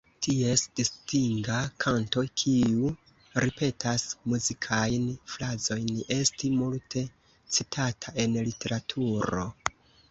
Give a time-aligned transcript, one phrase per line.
[0.25, 2.89] Ties distinga kanto, kiu
[3.45, 7.07] ripetas muzikajn frazojn, estis multe
[7.59, 9.49] citata en literaturo.